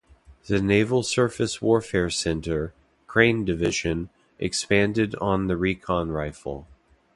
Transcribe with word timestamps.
The 0.47 0.59
Naval 0.59 1.03
Surface 1.03 1.61
Warfare 1.61 2.09
Center, 2.09 2.73
Crane 3.05 3.45
Division 3.45 4.09
expanded 4.39 5.13
on 5.21 5.45
the 5.45 5.55
Recon 5.57 6.09
Rifle. 6.09 6.65